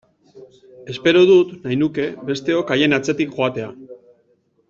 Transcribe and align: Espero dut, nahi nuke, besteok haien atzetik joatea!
Espero 0.93 1.21
dut, 1.31 1.51
nahi 1.65 1.77
nuke, 1.81 2.07
besteok 2.31 2.73
haien 2.77 2.99
atzetik 2.99 3.37
joatea! 3.39 3.71